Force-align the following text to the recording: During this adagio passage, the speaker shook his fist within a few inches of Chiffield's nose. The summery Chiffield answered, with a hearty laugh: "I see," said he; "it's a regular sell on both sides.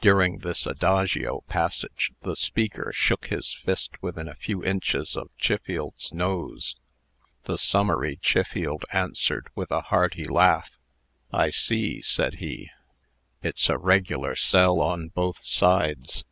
During 0.00 0.38
this 0.38 0.64
adagio 0.66 1.42
passage, 1.46 2.12
the 2.22 2.36
speaker 2.36 2.90
shook 2.90 3.26
his 3.26 3.52
fist 3.52 4.02
within 4.02 4.26
a 4.26 4.34
few 4.34 4.64
inches 4.64 5.14
of 5.14 5.28
Chiffield's 5.36 6.10
nose. 6.10 6.76
The 7.44 7.58
summery 7.58 8.16
Chiffield 8.22 8.86
answered, 8.94 9.50
with 9.54 9.70
a 9.70 9.82
hearty 9.82 10.24
laugh: 10.24 10.78
"I 11.34 11.50
see," 11.50 12.00
said 12.00 12.36
he; 12.36 12.70
"it's 13.42 13.68
a 13.68 13.76
regular 13.76 14.36
sell 14.36 14.80
on 14.80 15.08
both 15.08 15.44
sides. 15.44 16.24